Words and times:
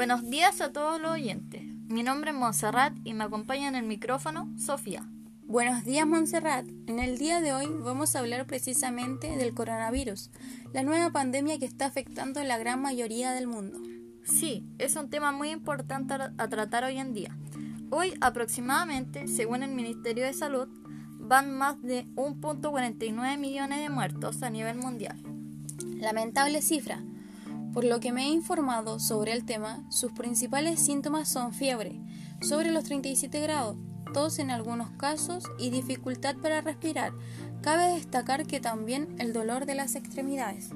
Buenos 0.00 0.30
días 0.30 0.62
a 0.62 0.72
todos 0.72 0.98
los 0.98 1.10
oyentes. 1.10 1.62
Mi 1.88 2.02
nombre 2.02 2.30
es 2.30 2.36
Montserrat 2.36 2.96
y 3.04 3.12
me 3.12 3.24
acompaña 3.24 3.68
en 3.68 3.74
el 3.74 3.84
micrófono 3.84 4.50
Sofía. 4.56 5.06
Buenos 5.42 5.84
días 5.84 6.06
Montserrat. 6.06 6.64
En 6.86 7.00
el 7.00 7.18
día 7.18 7.42
de 7.42 7.52
hoy 7.52 7.66
vamos 7.68 8.16
a 8.16 8.20
hablar 8.20 8.46
precisamente 8.46 9.36
del 9.36 9.52
coronavirus, 9.52 10.30
la 10.72 10.84
nueva 10.84 11.10
pandemia 11.10 11.58
que 11.58 11.66
está 11.66 11.84
afectando 11.84 12.40
a 12.40 12.44
la 12.44 12.56
gran 12.56 12.80
mayoría 12.80 13.32
del 13.32 13.46
mundo. 13.46 13.78
Sí, 14.24 14.64
es 14.78 14.96
un 14.96 15.10
tema 15.10 15.32
muy 15.32 15.50
importante 15.50 16.14
a 16.14 16.48
tratar 16.48 16.84
hoy 16.84 16.96
en 16.96 17.12
día. 17.12 17.36
Hoy 17.90 18.14
aproximadamente, 18.22 19.28
según 19.28 19.62
el 19.62 19.72
Ministerio 19.72 20.24
de 20.24 20.32
Salud, 20.32 20.68
van 21.30 21.56
más 21.56 21.80
de 21.80 22.06
1.49 22.16 23.38
millones 23.38 23.78
de 23.78 23.88
muertos 23.88 24.42
a 24.42 24.50
nivel 24.50 24.76
mundial. 24.78 25.16
Lamentable 26.00 26.60
cifra, 26.60 27.04
por 27.72 27.84
lo 27.84 28.00
que 28.00 28.10
me 28.10 28.24
he 28.24 28.30
informado 28.30 28.98
sobre 28.98 29.32
el 29.32 29.44
tema, 29.44 29.84
sus 29.90 30.10
principales 30.10 30.80
síntomas 30.80 31.28
son 31.28 31.54
fiebre, 31.54 32.00
sobre 32.42 32.72
los 32.72 32.82
37 32.82 33.38
grados, 33.42 33.76
tos 34.12 34.40
en 34.40 34.50
algunos 34.50 34.90
casos 34.90 35.44
y 35.56 35.70
dificultad 35.70 36.34
para 36.34 36.62
respirar. 36.62 37.12
Cabe 37.62 37.94
destacar 37.94 38.44
que 38.44 38.58
también 38.58 39.14
el 39.20 39.32
dolor 39.32 39.66
de 39.66 39.76
las 39.76 39.94
extremidades. 39.94 40.70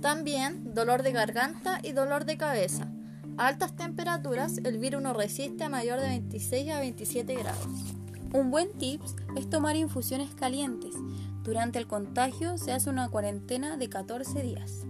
También 0.00 0.74
dolor 0.74 1.04
de 1.04 1.12
garganta 1.12 1.78
y 1.80 1.92
dolor 1.92 2.24
de 2.24 2.38
cabeza. 2.38 2.90
A 3.38 3.46
altas 3.46 3.76
temperaturas 3.76 4.58
el 4.64 4.78
virus 4.78 5.00
no 5.00 5.12
resiste 5.12 5.62
a 5.62 5.68
mayor 5.68 6.00
de 6.00 6.08
26 6.08 6.70
a 6.72 6.80
27 6.80 7.36
grados. 7.36 8.01
Un 8.34 8.50
buen 8.50 8.72
tips 8.72 9.14
es 9.36 9.50
tomar 9.50 9.76
infusiones 9.76 10.34
calientes. 10.34 10.94
Durante 11.42 11.78
el 11.78 11.86
contagio 11.86 12.56
se 12.56 12.72
hace 12.72 12.88
una 12.88 13.10
cuarentena 13.10 13.76
de 13.76 13.90
14 13.90 14.42
días. 14.42 14.86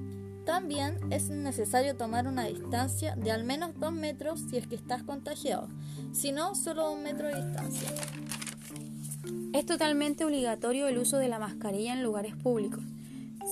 También 0.47 0.99
es 1.11 1.29
necesario 1.29 1.97
tomar 1.97 2.29
una 2.29 2.45
distancia 2.45 3.17
de 3.17 3.33
al 3.33 3.43
menos 3.43 3.79
2 3.81 3.93
metros 3.93 4.41
si 4.49 4.59
es 4.59 4.69
que 4.69 4.77
estás 4.77 5.03
contagiado, 5.03 5.69
si 6.13 6.31
no, 6.31 6.55
solo 6.55 6.93
un 6.93 7.03
metro 7.03 7.27
de 7.27 7.43
distancia. 7.43 7.89
Es 9.53 9.67
totalmente 9.67 10.25
obligatorio 10.25 10.87
el 10.87 10.99
uso 10.99 11.19
de 11.19 11.29
la 11.29 11.41
mascarilla 11.41 11.95
en 11.95 12.03
lugares 12.05 12.37
públicos. 12.37 12.85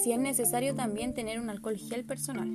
Si 0.03 0.13
es 0.13 0.21
necesario 0.21 0.77
también 0.77 1.15
tener 1.15 1.41
un 1.41 1.51
alcohol 1.51 1.77
gel 1.77 2.05
personal. 2.05 2.49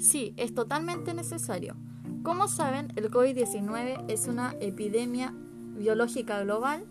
Sí, 0.00 0.34
es 0.36 0.54
totalmente 0.54 1.14
necesario. 1.14 1.76
Como 2.22 2.46
saben, 2.46 2.92
el 2.96 3.10
COVID-19 3.10 4.04
es 4.08 4.28
una 4.28 4.54
epidemia 4.60 5.34
biológica 5.76 6.42
global 6.42 6.84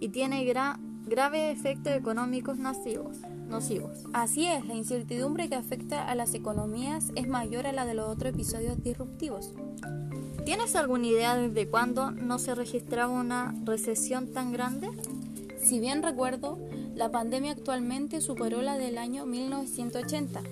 y 0.00 0.08
tiene 0.08 0.44
gran 0.44 0.90
graves 1.06 1.58
efectos 1.58 1.92
económicos 1.92 2.58
nocivos, 2.58 3.18
nocivos. 3.48 4.04
Así 4.12 4.46
es, 4.46 4.64
la 4.66 4.74
incertidumbre 4.74 5.48
que 5.48 5.56
afecta 5.56 6.06
a 6.06 6.14
las 6.14 6.34
economías 6.34 7.10
es 7.16 7.26
mayor 7.26 7.66
a 7.66 7.72
la 7.72 7.84
de 7.84 7.94
los 7.94 8.08
otros 8.08 8.32
episodios 8.32 8.82
disruptivos. 8.82 9.52
¿Tienes 10.44 10.76
alguna 10.76 11.06
idea 11.06 11.36
desde 11.36 11.68
cuándo 11.68 12.12
no 12.12 12.38
se 12.38 12.54
registraba 12.54 13.12
una 13.12 13.54
recesión 13.64 14.32
tan 14.32 14.52
grande? 14.52 14.88
Si 15.60 15.80
bien 15.80 16.02
recuerdo, 16.02 16.58
la 16.94 17.10
pandemia 17.10 17.52
actualmente 17.52 18.20
superó 18.20 18.62
la 18.62 18.78
del 18.78 18.96
año 18.96 19.26
1980. 19.26 20.42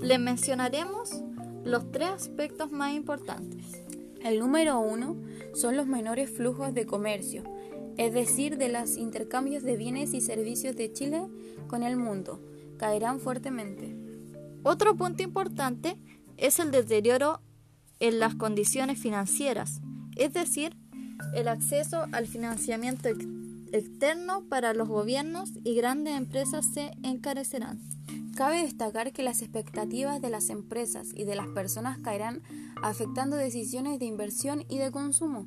Les 0.00 0.18
mencionaremos 0.18 1.22
los 1.64 1.90
tres 1.92 2.08
aspectos 2.10 2.72
más 2.72 2.94
importantes. 2.94 3.80
El 4.22 4.38
número 4.38 4.80
uno 4.80 5.16
son 5.54 5.76
los 5.76 5.86
menores 5.86 6.30
flujos 6.30 6.74
de 6.74 6.86
comercio, 6.86 7.44
es 7.96 8.12
decir, 8.12 8.58
de 8.58 8.68
los 8.68 8.96
intercambios 8.96 9.62
de 9.62 9.76
bienes 9.76 10.14
y 10.14 10.20
servicios 10.20 10.76
de 10.76 10.92
Chile 10.92 11.22
con 11.68 11.82
el 11.82 11.96
mundo, 11.96 12.42
caerán 12.76 13.20
fuertemente. 13.20 13.96
Otro 14.62 14.96
punto 14.96 15.22
importante 15.22 15.96
es 16.36 16.58
el 16.58 16.70
deterioro 16.70 17.40
en 18.00 18.18
las 18.18 18.34
condiciones 18.34 18.98
financieras, 18.98 19.80
es 20.16 20.32
decir, 20.32 20.76
el 21.34 21.48
acceso 21.48 22.06
al 22.12 22.26
financiamiento 22.26 23.08
externo 23.72 24.44
para 24.48 24.74
los 24.74 24.88
gobiernos 24.88 25.52
y 25.64 25.74
grandes 25.74 26.16
empresas 26.16 26.66
se 26.72 26.92
encarecerán. 27.02 27.80
Cabe 28.36 28.62
destacar 28.62 29.12
que 29.12 29.22
las 29.22 29.42
expectativas 29.42 30.20
de 30.20 30.28
las 30.28 30.50
empresas 30.50 31.10
y 31.14 31.24
de 31.24 31.36
las 31.36 31.46
personas 31.48 31.98
caerán 31.98 32.42
afectando 32.82 33.36
decisiones 33.36 34.00
de 34.00 34.06
inversión 34.06 34.64
y 34.68 34.78
de 34.78 34.90
consumo. 34.90 35.46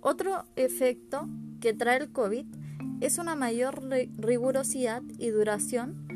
Otro 0.00 0.44
efecto 0.56 1.26
que 1.60 1.72
trae 1.72 1.98
el 1.98 2.12
COVID 2.12 2.44
es 3.00 3.16
una 3.16 3.34
mayor 3.34 3.82
rigurosidad 4.18 5.02
y 5.18 5.30
duración 5.30 6.06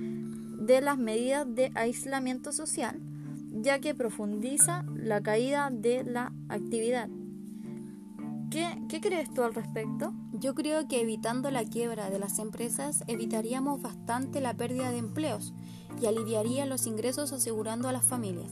de 0.67 0.81
las 0.83 0.99
medidas 0.99 1.47
de 1.53 1.73
aislamiento 1.75 2.53
social, 2.53 3.01
ya 3.53 3.81
que 3.81 3.95
profundiza 3.95 4.85
la 4.95 5.23
caída 5.23 5.71
de 5.73 6.05
la 6.05 6.33
actividad. 6.49 7.09
¿Qué, 8.51 8.67
¿Qué, 8.89 9.01
crees 9.01 9.33
tú 9.33 9.43
al 9.43 9.55
respecto? 9.55 10.13
Yo 10.43 10.57
creo 10.57 10.89
que 10.89 11.01
evitando 11.01 11.53
la 11.53 11.65
quiebra 11.65 12.11
de 12.11 12.19
las 12.19 12.41
empresas 12.41 13.05
evitaríamos 13.07 13.81
bastante 13.81 14.41
la 14.41 14.55
pérdida 14.55 14.91
de 14.91 14.99
empleos 14.99 15.55
y 16.01 16.07
aliviaría 16.07 16.67
los 16.67 16.89
ingresos 16.89 17.33
asegurando 17.33 17.89
a 17.89 17.93
las 17.93 18.05
familias. 18.05 18.51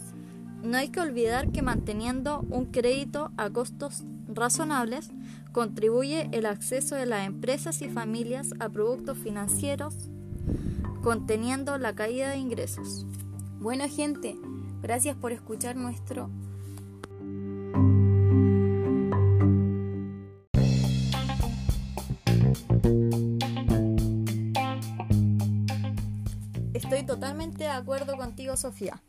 No 0.62 0.77
hay 0.77 0.91
que 0.91 1.01
olvidar 1.01 1.51
que 1.51 1.62
manteniendo 1.62 2.47
un 2.49 2.67
crédito 2.67 3.33
a 3.37 3.51
costos 3.51 4.05
razonables 4.28 5.11
contribuye 5.51 6.28
el 6.31 6.47
acceso 6.47 6.95
de 6.95 7.06
las 7.06 7.27
empresas 7.27 7.83
y 7.83 7.89
familias 7.89 8.55
a 8.61 8.69
productos 8.69 9.19
financieros, 9.19 9.97
conteniendo 11.03 11.77
la 11.77 11.97
caída 11.97 12.31
de 12.31 12.37
ingresos. 12.37 13.05
Bueno 13.59 13.89
gente, 13.89 14.39
gracias 14.81 15.17
por 15.17 15.33
escuchar 15.33 15.75
nuestro 15.75 16.31
Estoy 26.82 27.02
totalmente 27.02 27.64
de 27.64 27.70
acuerdo 27.70 28.16
contigo, 28.16 28.56
Sofía. 28.56 29.02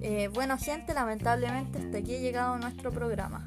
Eh, 0.00 0.30
bueno, 0.32 0.56
gente, 0.56 0.94
lamentablemente 0.94 1.78
hasta 1.78 1.98
aquí 1.98 2.16
ha 2.16 2.18
llegado 2.18 2.56
nuestro 2.56 2.90
programa. 2.90 3.46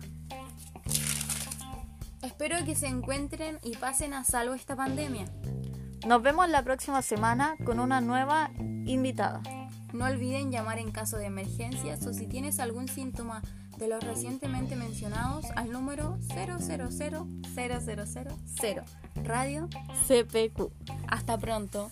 Espero 2.21 2.63
que 2.63 2.75
se 2.75 2.85
encuentren 2.85 3.57
y 3.63 3.75
pasen 3.77 4.13
a 4.13 4.23
salvo 4.23 4.53
esta 4.53 4.75
pandemia. 4.75 5.25
Nos 6.05 6.21
vemos 6.21 6.49
la 6.49 6.61
próxima 6.63 7.01
semana 7.01 7.55
con 7.65 7.79
una 7.79 7.99
nueva 7.99 8.51
invitada. 8.85 9.41
No 9.91 10.05
olviden 10.05 10.51
llamar 10.51 10.77
en 10.77 10.91
caso 10.91 11.17
de 11.17 11.25
emergencias 11.25 12.05
o 12.05 12.13
si 12.13 12.27
tienes 12.27 12.59
algún 12.59 12.87
síntoma 12.87 13.41
de 13.77 13.87
los 13.87 14.03
recientemente 14.03 14.75
mencionados 14.75 15.47
al 15.55 15.71
número 15.71 16.19
000 16.35 16.59
Radio 19.23 19.67
CPQ. 20.07 20.71
Hasta 21.07 21.39
pronto. 21.39 21.89